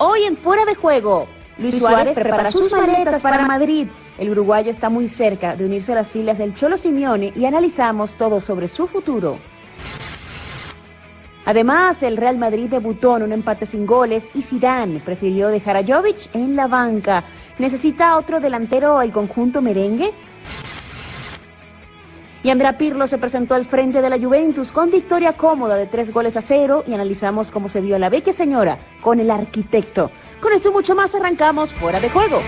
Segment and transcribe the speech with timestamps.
[0.00, 1.26] Hoy en Fuera de Juego,
[1.58, 3.88] Luis Suárez prepara sus maletas para Madrid.
[4.16, 8.12] El uruguayo está muy cerca de unirse a las filas del Cholo Simeone y analizamos
[8.12, 9.38] todo sobre su futuro.
[11.44, 15.84] Además, el Real Madrid debutó en un empate sin goles y Zidane prefirió dejar a
[15.84, 17.24] Jovic en la banca.
[17.58, 20.12] ¿Necesita otro delantero el conjunto merengue?
[22.42, 26.12] Y Andrea Pirlo se presentó al frente de la Juventus con victoria cómoda de tres
[26.12, 30.12] goles a cero y analizamos cómo se vio la vecchia señora con el arquitecto.
[30.40, 32.40] Con esto mucho más arrancamos fuera de juego.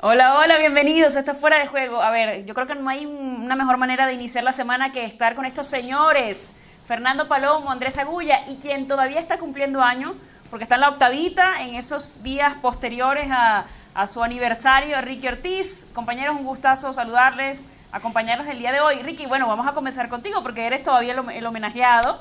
[0.00, 1.16] Hola, hola, bienvenidos.
[1.16, 2.00] Esto es Fuera de Juego.
[2.00, 5.04] A ver, yo creo que no hay una mejor manera de iniciar la semana que
[5.04, 6.54] estar con estos señores.
[6.86, 10.14] Fernando Palomo, Andrés Agulla y quien todavía está cumpliendo año,
[10.50, 15.86] porque está en la octavita, en esos días posteriores a, a su aniversario, Ricky Ortiz.
[15.92, 19.02] Compañeros, un gustazo saludarles, acompañarlos el día de hoy.
[19.02, 22.20] Ricky, bueno, vamos a comenzar contigo porque eres todavía el, homenajeado.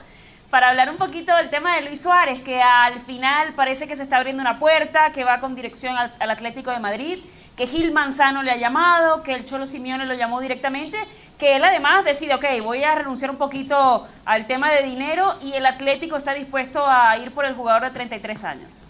[0.50, 4.04] Para hablar un poquito del tema de Luis Suárez, que al final parece que se
[4.04, 7.20] está abriendo una puerta, que va con dirección al, Atlético de Madrid,
[7.58, 10.98] que Gil Manzano le ha llamado, que el Cholo Simeone lo llamó directamente,
[11.38, 15.54] que él además decide, ok, voy a renunciar un poquito al tema de dinero y
[15.54, 18.88] el Atlético está dispuesto a ir por el jugador de 33 años.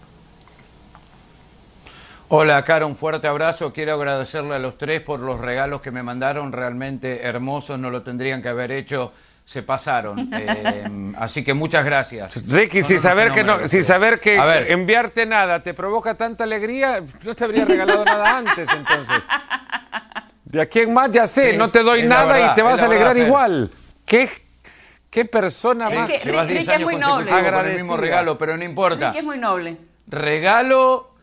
[2.30, 3.72] Hola, Cara, un fuerte abrazo.
[3.72, 8.02] Quiero agradecerle a los tres por los regalos que me mandaron, realmente hermosos, no lo
[8.02, 9.14] tendrían que haber hecho,
[9.46, 10.30] se pasaron.
[10.38, 12.46] Eh, así que muchas gracias.
[12.46, 14.36] Ricky, sin saber, que no, sin saber que
[14.68, 19.24] enviarte nada te provoca tanta alegría, no te habría regalado nada antes entonces.
[20.44, 23.18] De aquí en más ya sé, no te doy nada y te vas a alegrar
[23.18, 23.72] igual.
[24.06, 24.30] ¿Qué,
[25.10, 26.10] qué persona más?
[26.10, 27.32] Que, Ricky, es muy noble.
[27.32, 29.08] el mismo regalo, pero no importa.
[29.08, 29.78] Ricky es muy noble.
[30.08, 31.17] Regalo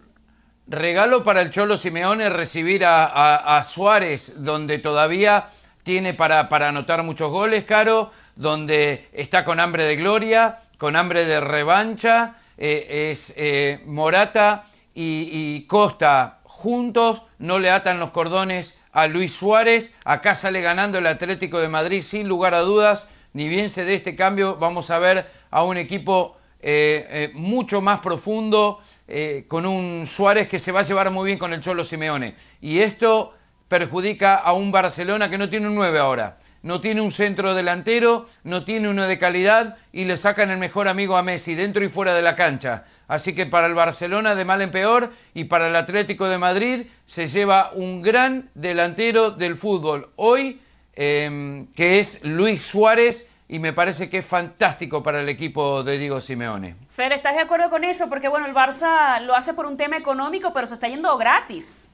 [0.66, 5.50] Regalo para el Cholo Simeone recibir a, Suárez, donde todavía
[5.82, 11.26] tiene para, para, anotar muchos goles, Caro, donde está con hambre de gloria, con hambre
[11.26, 12.36] de revancha.
[12.56, 19.94] Eh, es eh, Morata y, Costa juntos, no le atan los cordones a Luis Suárez.
[20.06, 23.06] Acá sale ganando el Atlético de Madrid sin lugar a dudas.
[23.34, 28.00] Ni bien se dé este cambio, vamos a ver a un equipo eh, mucho más
[28.00, 31.84] profundo, eh, con un Suárez que se va a llevar muy bien con el Cholo
[31.84, 32.34] Simeone.
[32.60, 33.34] Y esto
[33.68, 36.38] perjudica a un Barcelona que no tiene un 9 ahora.
[36.62, 40.88] No tiene un centro delantero, no tiene uno de calidad y le sacan el mejor
[40.88, 42.84] amigo a Messi dentro y fuera de la cancha.
[43.06, 46.86] Así que para el Barcelona de mal en peor y para el Atlético de Madrid
[47.04, 50.62] se lleva un gran delantero del fútbol hoy,
[50.94, 55.98] em, que es Luis Suárez, y me parece que es fantástico para el equipo de
[55.98, 56.74] Diego Simeone.
[56.88, 58.08] Fer, ¿estás de acuerdo con eso?
[58.08, 61.88] Porque bueno, el Barça lo hace por un tema económico, pero se está yendo gratis.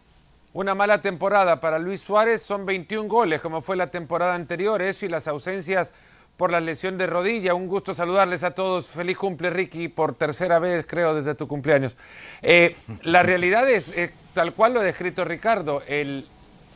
[0.53, 5.07] Una mala temporada para Luis Suárez, son 21 goles, como fue la temporada anterior, eso
[5.07, 5.93] y las ausencias
[6.37, 7.55] por la lesión de rodilla.
[7.55, 8.89] Un gusto saludarles a todos.
[8.89, 11.97] Feliz cumple, Ricky, por tercera vez, creo, desde tu cumpleaños.
[12.43, 16.27] Eh, la realidad es, eh, tal cual lo ha descrito Ricardo, el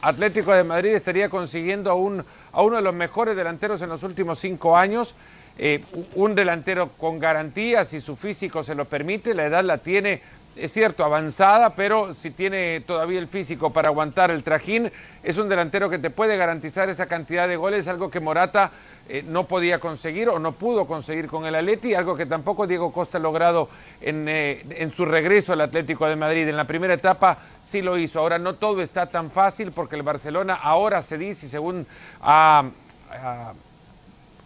[0.02, 2.24] Atlético de Madrid estaría consiguiendo a, un,
[2.54, 5.14] a uno de los mejores delanteros en los últimos cinco años.
[5.56, 5.84] Eh,
[6.14, 10.20] un delantero con garantías, si su físico se lo permite, la edad la tiene,
[10.56, 14.90] es cierto, avanzada, pero si tiene todavía el físico para aguantar el trajín,
[15.22, 18.70] es un delantero que te puede garantizar esa cantidad de goles, algo que Morata
[19.08, 22.92] eh, no podía conseguir o no pudo conseguir con el Atleti, algo que tampoco Diego
[22.92, 23.68] Costa ha logrado
[24.00, 26.48] en, eh, en, su regreso al Atlético de Madrid.
[26.48, 30.02] En la primera etapa sí lo hizo, ahora no todo está tan fácil porque el
[30.02, 31.86] Barcelona ahora se dice, según
[32.22, 32.64] ha,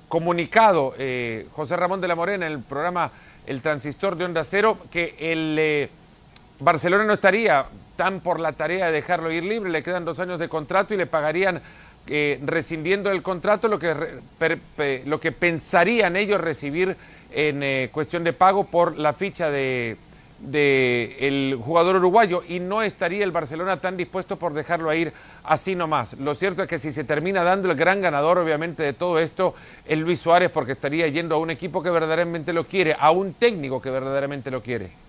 [0.08, 3.10] comunicado eh, José Ramón de la Morena en el programa
[3.46, 5.88] El Transistor de Onda Cero, que el
[6.60, 10.38] Barcelona no estaría tan por la tarea de dejarlo ir libre, le quedan dos años
[10.38, 11.60] de contrato y le pagarían
[12.42, 13.94] rescindiendo el contrato lo que,
[15.04, 16.96] lo que pensarían ellos recibir
[17.30, 19.96] en eh, cuestión de pago por la ficha de,
[21.20, 25.12] el jugador uruguayo y no estaría el Barcelona tan dispuesto por dejarlo ir
[25.44, 26.14] así nomás.
[26.14, 29.54] Lo cierto es que si se termina dando el gran ganador obviamente de todo esto
[29.84, 33.34] es Luis Suárez porque estaría yendo a un equipo que verdaderamente lo quiere, a un
[33.34, 35.07] técnico que verdaderamente lo quiere.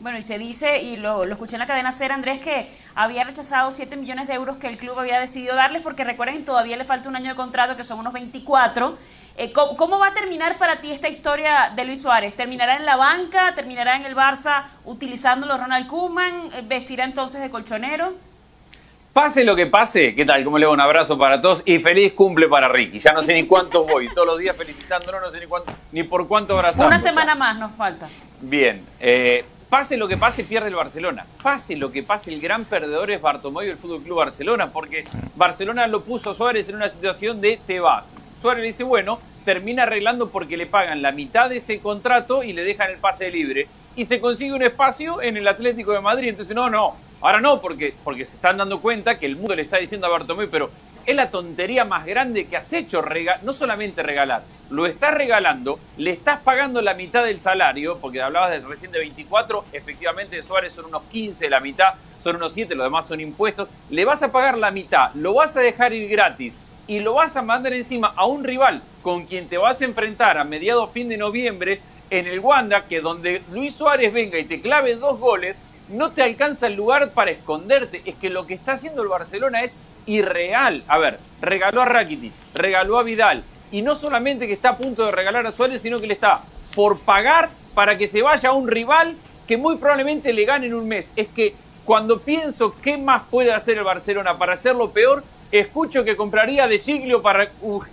[0.00, 3.70] Bueno, y se dice, y lo, escuché en la cadena Ser, Andrés, que había rechazado
[3.70, 7.08] 7 millones de euros que el club había decidido darles, porque recuerden, todavía le falta
[7.08, 8.96] un año de contrato, que son unos 24.
[9.38, 12.34] Eh, ¿cómo, va a terminar para ti esta historia de Luis Suárez?
[12.34, 13.54] ¿Terminará en la banca?
[13.54, 16.50] ¿Terminará en el Barça utilizándolo Ronald Koeman?
[16.54, 18.14] Eh, ¿Vestirá entonces de colchonero?
[19.14, 20.44] Pase lo que pase, ¿qué tal?
[20.44, 20.72] ¿Cómo le va?
[20.72, 22.98] Un abrazo para todos y feliz cumple para Ricky.
[22.98, 26.02] Ya no sé ni cuántos voy, todos los días felicitándolo, no sé ni, cuánto, ni
[26.02, 26.88] por cuánto abrazamos.
[26.88, 28.08] Una semana más nos falta.
[28.42, 31.26] Bien, eh, pase lo que pase, pierde el Barcelona.
[31.42, 35.04] Pase lo que pase, el gran perdedor es Bartomeu y el Fútbol Club Barcelona, porque
[35.34, 38.06] Barcelona lo puso a Suárez en una situación de te vas.
[38.40, 42.52] Suárez le dice, bueno, termina arreglando porque le pagan la mitad de ese contrato y
[42.52, 43.66] le dejan el pase libre.
[43.94, 46.28] Y se consigue un espacio en el Atlético de Madrid.
[46.28, 49.62] Entonces, no, no, ahora no, porque, porque se están dando cuenta que el mundo le
[49.62, 50.70] está diciendo a Bartomeu, pero
[51.06, 53.02] es la tontería más grande que has hecho,
[53.42, 58.50] no solamente regalar, lo estás regalando, le estás pagando la mitad del salario, porque hablabas
[58.50, 62.74] de recién de 24, efectivamente de Suárez son unos 15, la mitad son unos 7,
[62.74, 66.10] los demás son impuestos, le vas a pagar la mitad, lo vas a dejar ir
[66.10, 66.52] gratis
[66.88, 70.38] y lo vas a mandar encima a un rival con quien te vas a enfrentar
[70.38, 71.80] a mediados fin de noviembre
[72.10, 75.56] en el Wanda, que donde Luis Suárez venga y te clave dos goles,
[75.88, 78.02] no te alcanza el lugar para esconderte.
[78.04, 79.74] Es que lo que está haciendo el Barcelona es
[80.06, 80.82] irreal.
[80.88, 85.04] A ver, regaló a Rakitic, regaló a Vidal, y no solamente que está a punto
[85.04, 86.40] de regalar a Suárez, sino que le está
[86.74, 89.16] por pagar para que se vaya a un rival
[89.46, 91.12] que muy probablemente le gane en un mes.
[91.16, 91.54] Es que
[91.84, 95.22] cuando pienso qué más puede hacer el Barcelona para hacerlo peor,
[95.52, 97.48] escucho que compraría de Giglio para,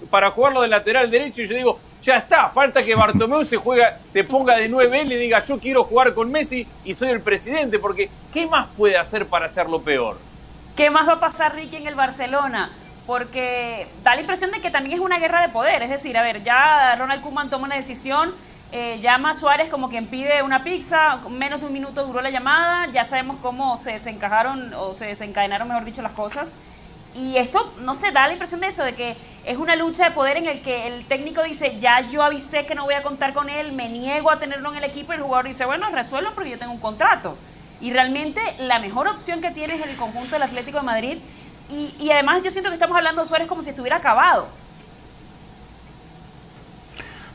[0.09, 3.99] para jugarlo de lateral derecho y yo digo, ya está, falta que Bartomeu se juega,
[4.11, 7.21] se ponga de 9 él y diga yo quiero jugar con Messi y soy el
[7.21, 10.17] presidente, porque ¿qué más puede hacer para hacerlo peor?
[10.75, 12.71] ¿Qué más va a pasar Ricky en el Barcelona?
[13.05, 16.23] Porque da la impresión de que también es una guerra de poder, es decir, a
[16.23, 18.33] ver, ya Ronald Koeman toma una decisión,
[18.71, 22.31] eh, llama a Suárez como quien pide una pizza, menos de un minuto duró la
[22.31, 26.55] llamada, ya sabemos cómo se desencajaron o se desencadenaron, mejor dicho, las cosas.
[27.13, 29.15] Y esto, no se da la impresión de eso, de que
[29.45, 32.73] es una lucha de poder en el que el técnico dice, ya yo avisé que
[32.73, 35.21] no voy a contar con él, me niego a tenerlo en el equipo, y el
[35.21, 37.37] jugador dice, bueno, resuelvo porque yo tengo un contrato.
[37.83, 41.17] Y realmente la mejor opción que tiene es el conjunto del Atlético de Madrid.
[41.69, 44.47] Y, y además yo siento que estamos hablando de Suárez como si estuviera acabado.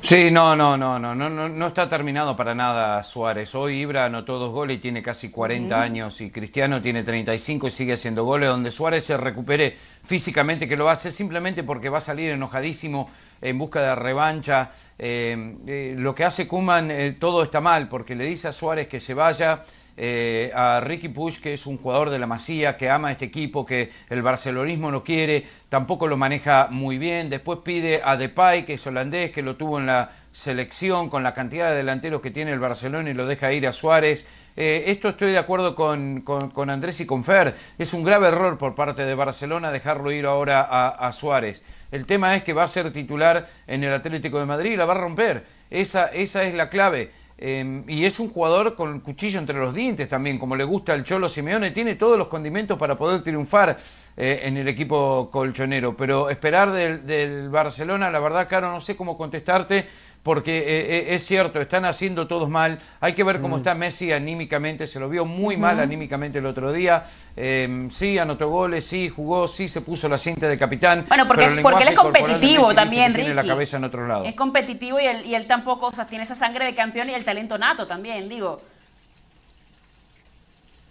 [0.01, 3.55] Sí, no, no, no, no, no, no, no está terminado para nada Suárez.
[3.55, 7.71] Hoy Ibra anotó dos goles y tiene casi 40 años y Cristiano tiene 35 y
[7.71, 8.49] sigue haciendo goles.
[8.49, 13.11] Donde Suárez se recupere físicamente, que lo hace simplemente porque va a salir enojadísimo
[13.43, 14.71] en busca de revancha.
[14.99, 18.89] Eh, eh, lo que hace Kuman, eh, todo está mal porque le dice a Suárez
[18.89, 19.65] que se vaya
[20.01, 23.67] eh, a Ricky Push, que es un jugador de la Masía, que ama este equipo,
[23.67, 27.29] que el barcelonismo no quiere, tampoco lo maneja muy bien.
[27.29, 31.35] Después pide a Depay, que es holandés, que lo tuvo en la selección con la
[31.35, 34.25] cantidad de delanteros que tiene el Barcelona y lo deja ir a Suárez.
[34.57, 37.57] Eh, esto estoy de acuerdo con, con, Andrés y con Fer.
[37.77, 41.61] Es un grave error por parte de Barcelona dejarlo ir ahora a, a Suárez.
[41.91, 44.85] El tema es que va a ser titular en el Atlético de Madrid y la
[44.85, 45.45] va a romper.
[45.71, 47.11] Esa, esa es la clave.
[47.41, 51.05] Em, y es un jugador con cuchillo entre los dientes también, como le gusta al
[51.05, 53.79] Cholo Simeone, tiene todos los condimentos para poder triunfar
[54.17, 55.97] eh, en el equipo colchonero.
[55.97, 59.87] Pero esperar del, Barcelona, la verdad, Caro, no sé cómo contestarte,
[60.23, 62.81] porque eh, eh, es cierto, están haciendo todos mal.
[63.01, 63.59] Hay que ver cómo mm.
[63.59, 67.05] está Messi anímicamente, se lo vio muy mal anímicamente el otro día.
[67.37, 71.05] Em, sí, anotó goles, sí, jugó, sí, se puso la cinta de capitán.
[71.09, 73.27] Bueno, porque, porque él es competitivo también, Ricky.
[73.27, 74.25] Tiene la cabeza en otro lado.
[74.25, 77.15] Es competitivo y él, y él tampoco, o sea, tiene esa sangre de campeón y
[77.15, 78.61] el talento nato también, digo.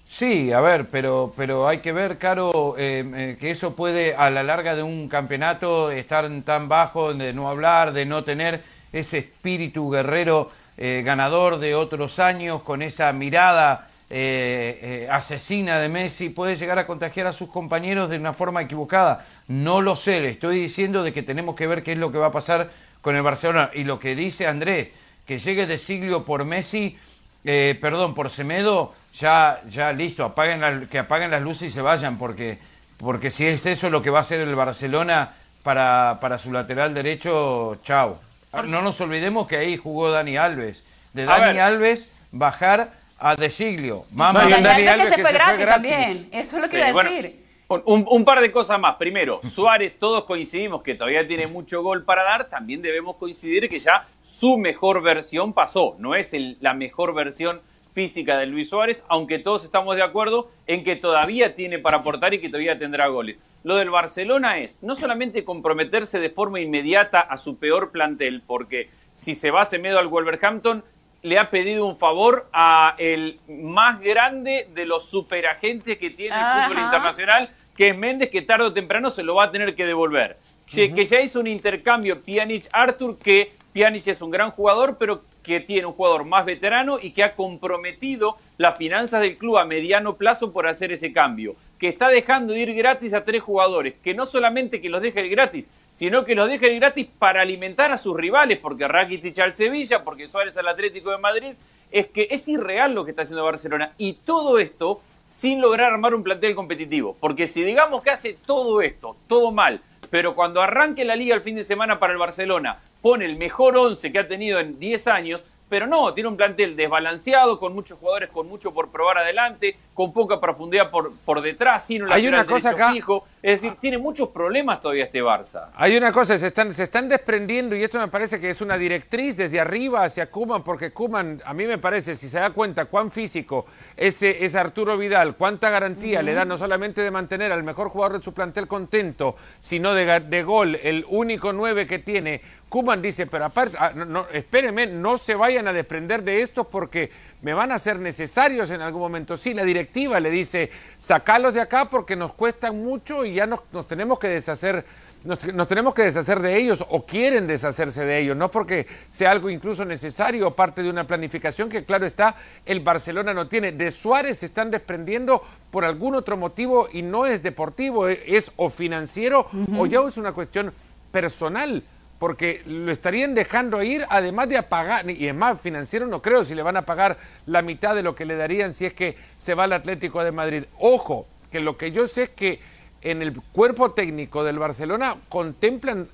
[0.10, 4.30] Sí, a ver, pero, pero hay que ver, Caro, em, eh, que eso puede a
[4.30, 9.20] la larga de un campeonato estar tan bajo, de no hablar, de no tener ese
[9.20, 16.30] espíritu guerrero eh, ganador de otros años, con esa mirada eh, eh, asesina de Messi,
[16.30, 19.26] puede llegar a contagiar a sus compañeros de una forma equivocada.
[19.48, 22.20] No lo sé, le estoy diciendo de que tenemos que ver qué es lo que
[22.20, 22.70] va a pasar
[23.02, 23.72] con el Barcelona.
[23.74, 24.90] Y lo que dice Andrés,
[25.26, 26.98] que llegue de siglo por Messi,
[27.44, 32.60] perdón, por Semedo, ya, ya listo, apaguen que apaguen las luces y se vayan, porque,
[32.98, 36.94] porque si es eso lo que va a hacer el Barcelona para, para su lateral
[36.94, 38.27] derecho, chao.
[38.52, 40.84] Ah, no nos olvidemos que ahí jugó Dani Alves.
[41.14, 44.06] De Dani Alves bajar a De Siglio.
[44.10, 46.30] Dani, Alves que, se, fue, gratis también.
[46.32, 47.44] Eso es lo que iba a decir.
[47.68, 48.96] un, par de cosas más.
[48.96, 52.46] Primero, Suárez, todos coincidimos que todavía tiene mucho gol para dar.
[52.46, 55.96] También debemos coincidir que ya su mejor versión pasó.
[56.00, 57.62] No es la mejor versión
[57.98, 62.32] física de Luis Suárez, aunque todos estamos de acuerdo en que todavía tiene para aportar
[62.32, 63.40] y que todavía tendrá goles.
[63.64, 68.92] Lo del Barcelona es no solamente comprometerse de forma inmediata a su peor plantel, porque
[69.16, 70.84] si se va Semedo al Wolverhampton,
[71.24, 76.68] le ha pedido un favor a el más grande de los superagentes que tiene el
[76.68, 79.88] fútbol internacional, que es Méndez, que tarde o temprano se lo va a tener que
[79.88, 80.38] devolver.
[80.70, 85.88] Que ya hizo un intercambio Pjanic-Arthur, que Pjanic es un gran jugador, pero que tiene
[85.88, 90.52] un jugador más veterano y que ha comprometido las finanzas del club a mediano plazo
[90.52, 94.26] por hacer ese cambio que está dejando de ir gratis a tres jugadores, que no
[94.26, 97.98] solamente que los deje ir gratis, sino que los deje ir gratis para alimentar a
[97.98, 101.54] sus rivales, porque Rakitic al Sevilla, porque Suárez al Atlético de Madrid,
[101.92, 103.94] es que es irreal lo que está haciendo Barcelona.
[103.98, 107.16] Y todo esto sin lograr armar un plantel competitivo.
[107.22, 111.42] Porque si digamos que hace todo esto, todo mal, pero cuando arranque la liga el
[111.42, 115.08] fin de semana para el Barcelona, pone el mejor 11 que ha tenido en 10
[115.08, 119.78] años, pero no, tiene un plantel desbalanceado, con muchos jugadores con mucho por probar adelante,
[119.98, 122.94] con poca profundidad por, por detrás, sin un Hay una cosa acá.
[122.94, 123.26] fijo.
[123.42, 125.70] Es decir, tiene muchos problemas todavía este Barça.
[125.76, 128.78] Hay una cosa, se están, se están desprendiendo, y esto me parece que es una
[128.78, 132.86] directriz desde arriba hacia Kuman, porque Kuman, a mí me parece, si se da cuenta
[132.86, 137.64] cuán físico ese es Arturo Vidal, cuánta garantía le da no solamente de mantener al
[137.64, 142.42] mejor jugador de su plantel contento, sino de, de gol, el único nueve que tiene.
[142.70, 146.66] Kuman dice, pero aparte, ah, no, no, espérenme, no se vayan a desprender de esto
[146.66, 147.10] porque
[147.42, 149.38] me van a ser necesarios en algún momento.
[149.38, 153.62] Sí, la directiva le dice, sacalos de acá porque nos cuestan mucho y ya nos,
[153.72, 154.84] nos tenemos que deshacer,
[155.24, 159.32] nos, nos tenemos que deshacer de ellos o quieren deshacerse de ellos, no porque sea
[159.32, 163.72] algo incluso necesario o parte de una planificación que claro está, el Barcelona no tiene.
[163.72, 168.52] De Suárez se están desprendiendo por algún otro motivo y no es deportivo, es, es
[168.56, 170.74] o financiero o ya es una cuestión
[171.12, 171.84] personal
[172.20, 176.56] porque lo estarían dejando ir, además de apagar, y es más, financiero no creo si
[176.56, 179.54] le van a pagar la mitad de lo que le darían si es que se
[179.54, 180.64] va al Atlético de Madrid.
[180.80, 182.60] Ojo, que lo que yo sé es que
[183.02, 186.08] en el cuerpo técnico del Barcelona contemplan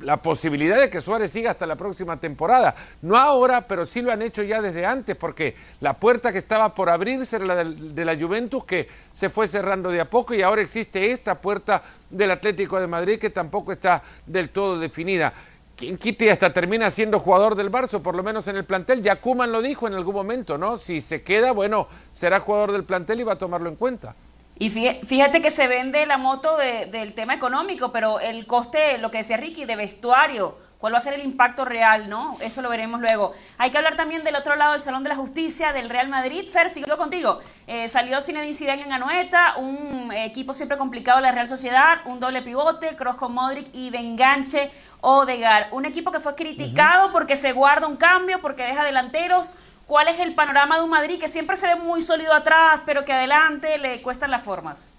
[0.00, 2.74] la posibilidad de que Suárez siga hasta la próxima temporada.
[3.02, 6.74] No ahora, pero sí lo han hecho ya desde antes, porque la puerta que estaba
[6.74, 10.42] por abrirse era la de la Juventus, que se fue cerrando de a poco, y
[10.42, 15.32] ahora existe esta puerta del Atlético de Madrid, que tampoco está del todo definida.
[15.76, 15.98] Quien
[16.30, 19.02] hasta termina siendo jugador del Barça, por lo menos en el plantel.
[19.02, 20.78] Ya Koeman lo dijo en algún momento, ¿no?
[20.78, 24.14] Si se queda, bueno, será jugador del plantel y va a tomarlo en cuenta.
[24.58, 28.98] Y fí- fíjate que se vende la moto de- del tema económico, pero el coste,
[28.98, 32.36] lo que decía Ricky, de vestuario, cuál va a ser el impacto real, ¿no?
[32.40, 33.32] Eso lo veremos luego.
[33.58, 36.48] Hay que hablar también del otro lado del Salón de la Justicia, del Real Madrid.
[36.48, 37.40] Fer, sigo contigo.
[37.66, 42.20] Eh, salió Zinedine Zidane en Anoeta, un equipo siempre complicado de la Real Sociedad, un
[42.20, 44.70] doble pivote, cross con Modric y de enganche
[45.00, 45.72] Odegaard.
[45.72, 49.52] Un equipo que fue criticado porque se guarda un cambio, porque deja delanteros.
[49.86, 53.04] ¿Cuál es el panorama de un Madrid que siempre se ve muy sólido atrás, pero
[53.04, 54.94] que adelante le cuestan las formas?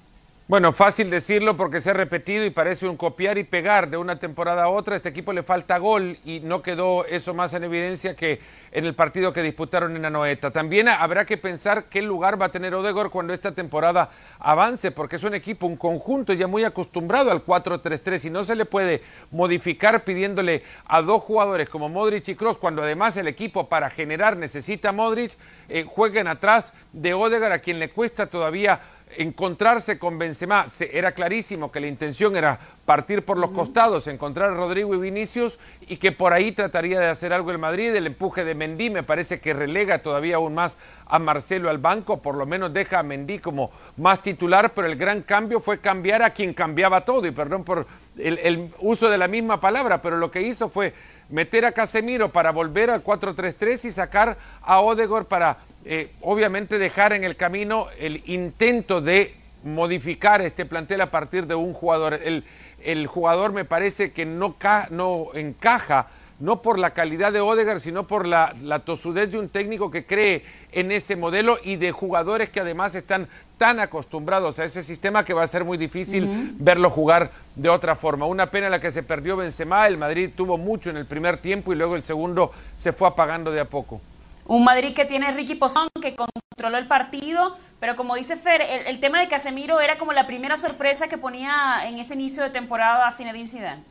[0.48, 4.20] Bueno, fácil decirlo porque se ha repetido y parece un copiar y pegar de una
[4.20, 4.94] temporada a otra.
[4.94, 8.40] A este equipo le falta gol y no quedó eso más en evidencia que
[8.72, 10.52] en el partido que disputaron en Anoeta.
[10.52, 15.16] También habrá que pensar qué lugar va a tener Odegaard cuando esta temporada avance, porque
[15.16, 19.02] es un equipo, un conjunto ya muy acostumbrado al 4-3-3 y no se le puede
[19.32, 24.38] modificar pidiéndole a dos jugadores como Modric y Kroos, cuando además el equipo para generar
[24.38, 25.32] necesita Modric,
[25.70, 28.80] eh, jueguen atrás de Odegaard a quien le cuesta todavía
[29.18, 30.70] encontrarse con Benzema.
[30.70, 35.00] Se- era clarísimo que la intención era partir por los costados, encontrar a Rodrigo y
[35.00, 35.58] Vinicius
[35.88, 37.96] y que por ahí trataría de hacer algo el Madrid.
[37.96, 42.22] El empuje de Mendy me parece que relega todavía aún más a Marcelo al banco,
[42.22, 46.22] por lo menos deja a Mendy como más titular, pero el gran cambio fue cambiar
[46.24, 47.86] a quien cambiaba todo, y perdón por
[48.18, 50.94] el, el uso de la misma palabra, pero lo que hizo fue
[51.30, 57.13] meter a Casemiro para volver al 4-3-3 y sacar a Odegaard para eh, obviamente dejar
[57.13, 62.13] en el camino el intento de modificar este plantel a partir de un jugador.
[62.15, 62.44] El,
[62.84, 66.08] el jugador me parece que no, ca- no encaja,
[66.39, 70.06] no por la calidad de Odegaard, sino por la, la tosudez de un técnico que
[70.06, 73.27] cree en ese modelo y de jugadores que además están
[73.58, 77.96] tan acostumbrados a ese sistema que va a ser muy difícil verlo jugar de otra
[77.96, 78.25] forma.
[78.25, 81.72] Una pena la que se perdió Benzema, el Madrid tuvo mucho en el primer tiempo
[81.72, 84.01] y luego el segundo se fue apagando de a poco.
[84.46, 89.00] Un Madrid que tiene Ricky Pozón, que controló el partido, pero como dice Fer, el,
[89.00, 93.08] tema de Casemiro era como la primera sorpresa que ponía en ese inicio de temporada
[93.08, 93.84] a Zinedine Zidane.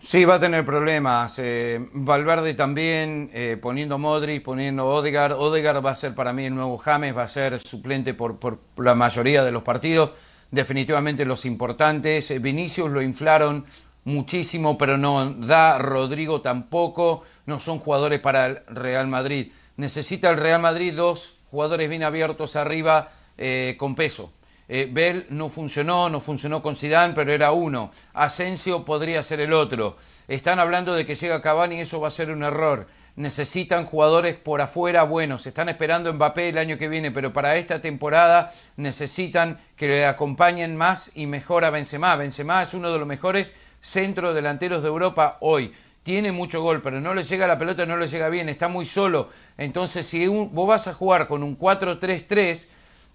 [0.00, 1.34] Sí, va a tener problemas.
[1.38, 5.32] Eh, Valverde también, eh, poniendo Modric, poniendo Odegaard.
[5.32, 8.60] Odegaard va a ser para mí el nuevo James, va a ser suplente por, por
[8.78, 10.12] la mayoría de los partidos.
[10.50, 12.30] Definitivamente los importantes.
[12.30, 13.66] Eh, Vinicius lo inflaron
[14.04, 15.78] muchísimo, pero no da.
[15.78, 17.24] Rodrigo tampoco.
[17.46, 19.52] No son jugadores para el Real Madrid.
[19.76, 24.32] Necesita el Real Madrid dos jugadores bien abiertos arriba eh, con peso.
[24.68, 27.90] Eh, Bell no funcionó, no funcionó con Zidane, pero era uno.
[28.14, 29.96] Asensio podría ser el otro.
[30.28, 32.86] Están hablando de que llega Cavani y eso va a ser un error.
[33.16, 35.44] Necesitan jugadores por afuera buenos.
[35.44, 40.76] Están esperando Mbappé el año que viene, pero para esta temporada necesitan que le acompañen
[40.76, 42.14] más y mejor a Benzema.
[42.14, 45.72] Benzema es uno de los mejores centrodelanteros de Europa hoy.
[46.02, 48.86] Tiene mucho gol, pero no le llega la pelota, no le llega bien, está muy
[48.86, 49.28] solo.
[49.58, 52.66] Entonces, si vos vas a jugar con un 4-3-3,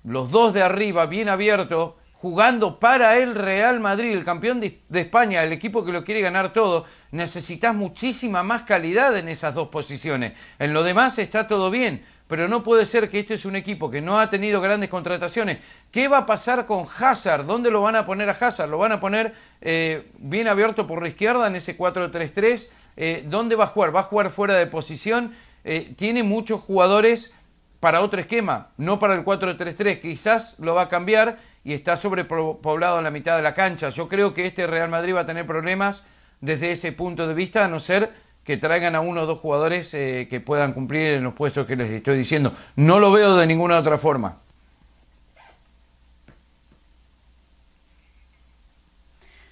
[0.03, 5.43] los dos de arriba bien abiertos, jugando para el Real Madrid, el campeón de España,
[5.43, 10.33] el equipo que lo quiere ganar todo, necesitas muchísima más calidad en esas dos posiciones.
[10.59, 13.91] En lo demás está todo bien, pero no puede ser que este es un equipo
[13.91, 15.59] que no ha tenido grandes contrataciones.
[15.91, 17.45] ¿Qué va a pasar con Hazard?
[17.45, 18.69] ¿Dónde lo van a poner a Hazard?
[18.69, 22.67] ¿Lo van a poner eh, bien abierto por la izquierda en ese 4-3-3?
[22.97, 23.95] Eh, ¿Dónde va a jugar?
[23.95, 25.35] ¿Va a jugar fuera de posición?
[25.63, 27.33] Eh, tiene muchos jugadores
[27.79, 30.01] para otro esquema, no para el 4-3-3.
[30.01, 33.89] Quizás lo va a cambiar y está sobrepoblado en la mitad de la cancha.
[33.89, 36.03] Yo creo que este Real Madrid va a tener problemas
[36.41, 38.11] desde ese punto de vista, a no ser
[38.45, 41.75] que traigan a uno o dos jugadores eh, que puedan cumplir en los puestos que
[41.75, 42.53] les estoy diciendo.
[42.75, 44.37] No lo veo de ninguna otra forma.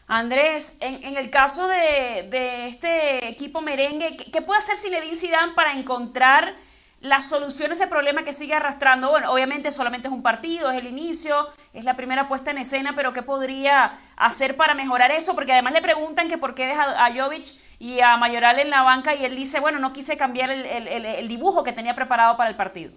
[0.06, 6.56] Andrés, en, el caso de, este equipo merengue, ¿qué, puede hacer Zinedine Zidane para encontrar
[7.04, 9.10] la solución a ese problema que sigue arrastrando?
[9.12, 12.94] Bueno, obviamente solamente es un partido, es el inicio, es la primera puesta en escena,
[12.96, 15.36] pero ¿qué podría hacer para mejorar eso?
[15.36, 18.84] Porque además le preguntan que por qué deja a Jovic y a Mayoral en la
[18.84, 22.56] banca y él dice, bueno, no quise cambiar el dibujo que tenía preparado para el
[22.56, 22.94] partido.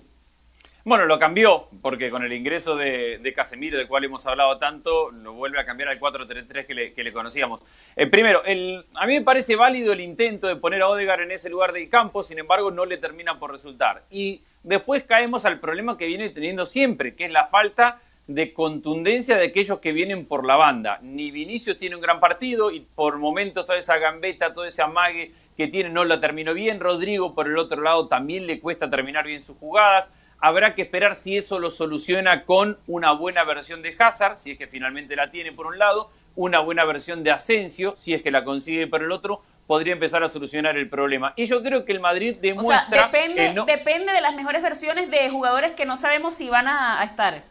[0.86, 5.32] Bueno, lo cambió, porque con el ingreso de, Casemiro, del cual hemos hablado tanto, lo
[5.32, 7.66] vuelve a cambiar al 4-3-3 que le, conocíamos.
[7.96, 8.40] Eh, primero,
[8.94, 11.88] a mí me parece válido el intento de poner a Odegar en ese lugar del
[11.88, 14.04] campo, sin embargo, no le termina por resultar.
[14.10, 19.36] Y después caemos al problema que viene teniendo siempre, que es la falta de contundencia
[19.36, 21.00] de aquellos que vienen por la banda.
[21.02, 25.32] Ni Vinicius tiene un gran partido y por momentos toda esa gambeta, todo ese amague
[25.56, 26.78] que tiene no lo terminó bien.
[26.78, 30.08] Rodrigo, por el otro lado, también le cuesta terminar bien sus jugadas.
[30.40, 34.58] Habrá que esperar si eso lo soluciona con una buena versión de Hazard, si es
[34.58, 38.30] que finalmente la tiene por un lado, una buena versión de Asensio, si es que
[38.30, 41.32] la consigue por el otro, podría empezar a solucionar el problema.
[41.36, 42.86] Y yo creo que el Madrid demuestra...
[42.86, 46.68] O sea, depende, depende de las mejores versiones de jugadores que no sabemos si van
[46.68, 47.42] a, estar.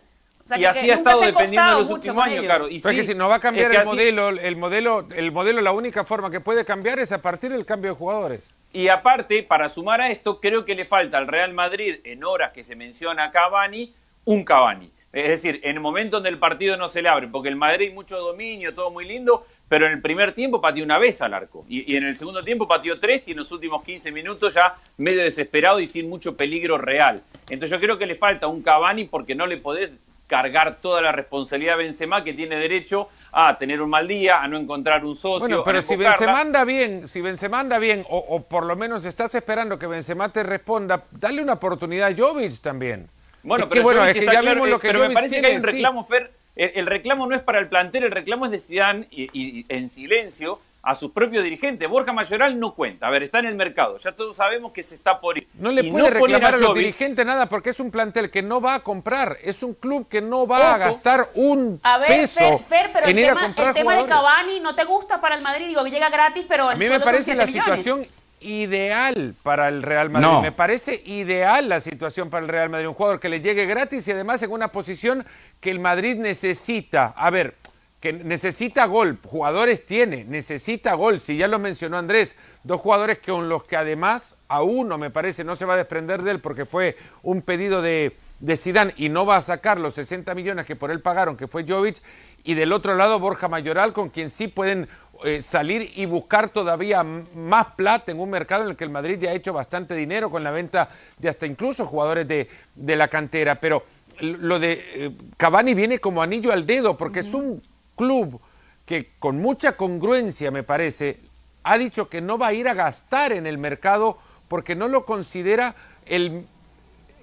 [0.55, 2.69] y así ha estado dependiendo de los últimos años, claro.
[2.69, 5.71] Y Pero que si no va a cambiar el modelo, el modelo, el modelo, la
[5.71, 8.41] única forma que puede cambiar es a partir del cambio de jugadores.
[8.75, 12.51] Y aparte, para sumar a esto, creo que le falta al Real Madrid, en horas
[12.51, 13.93] que se menciona Cavani,
[14.25, 14.91] un Cavani.
[15.13, 17.93] Es decir, en el momento donde el partido no se le abre, porque el Madrid
[17.93, 21.65] mucho dominio, todo muy lindo, pero en el primer tiempo pateó una vez al arco.
[21.69, 24.75] Y, y, en el segundo tiempo pateó tres y en los últimos 15 minutos ya
[24.97, 27.23] medio desesperado y sin mucho peligro real.
[27.49, 29.91] Entonces yo creo que le falta un Cavani porque no le podés
[30.27, 34.47] cargar toda la responsabilidad a Benzema que tiene derecho a tener un mal día, a
[34.47, 35.39] no encontrar un socio.
[35.39, 39.35] Bueno, pero si Benzema anda bien, si Benzema anda bien, o, por lo menos estás
[39.35, 43.07] esperando que Benzema te responda, dale una oportunidad a Jovic también.
[43.43, 45.63] Bueno, pero, bueno, es que ya vimos lo que pero me parece que hay un
[45.63, 49.65] reclamo, Fer, el, reclamo no es para el plantel, el reclamo es de Zidane y
[49.69, 51.89] en silencio a sus propios dirigentes.
[51.89, 53.07] Borja Mayoral no cuenta.
[53.07, 53.97] A ver, está en el mercado.
[53.97, 55.47] Ya todos sabemos que se está por ir.
[55.55, 58.75] No le puede reclamar a, los dirigentes nada porque es un plantel que no va
[58.75, 59.39] a comprar.
[59.43, 63.15] Es un club que no va a gastar un a ver, peso Fer, pero el
[63.15, 65.65] tema, el tema de Cavani no te gusta para el Madrid.
[65.67, 68.05] Digo, que llega gratis, pero A mí me parece la situación
[68.41, 70.43] ideal para el Real Madrid.
[70.43, 72.87] Me parece ideal la situación para el Real Madrid.
[72.87, 75.25] Un jugador que le llegue gratis y además en una posición
[75.59, 77.13] que el Madrid necesita.
[77.17, 77.55] A ver,
[77.99, 83.49] que necesita gol, jugadores tiene, necesita gol, si ya lo mencionó Andrés, dos jugadores con
[83.49, 86.65] los que además a uno me parece no se va a desprender de él porque
[86.65, 90.75] fue un pedido de, de Zidane y no va a sacar los 60 millones que
[90.75, 91.97] por él pagaron, que fue Jovic,
[92.43, 94.87] y del otro lado Borja Mayoral, con quien sí pueden
[95.23, 99.17] eh, salir y buscar todavía más plata en un mercado en el que el Madrid
[99.19, 103.07] ya ha hecho bastante dinero con la venta de hasta incluso jugadores de, de la
[103.07, 103.83] cantera, pero
[104.19, 107.61] lo de eh, Cavani viene como anillo al dedo porque es un
[107.95, 108.39] club
[108.85, 111.19] que con mucha congruencia, me parece,
[111.63, 115.05] ha dicho que no va a ir a gastar en el mercado porque no lo
[115.05, 116.47] considera el,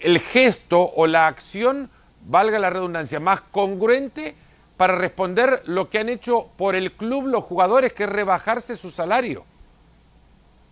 [0.01, 1.91] el gesto o la acción,
[2.27, 4.35] valga la redundancia, más congruente
[4.77, 8.91] para responder lo que han hecho por el club los jugadores, que es rebajarse su
[8.91, 9.45] salario.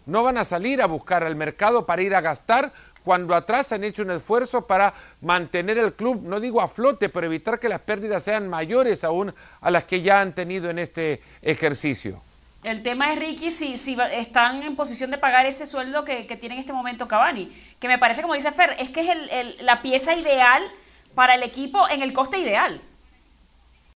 [0.06, 2.72] No van a salir a buscar al mercado para ir a gastar
[3.04, 7.26] cuando atrás han hecho un esfuerzo para mantener el club, no digo a flote, pero
[7.26, 11.22] evitar que las pérdidas sean mayores aún a las que ya han tenido en este
[11.42, 12.22] ejercicio.
[12.62, 16.56] El tema es, Ricky, si, si están en posición de pagar ese sueldo que, tiene
[16.56, 20.14] en este momento Cavani, que me parece, como dice Fer, es que es la pieza
[20.14, 20.62] ideal
[21.14, 22.82] para el equipo en el coste ideal.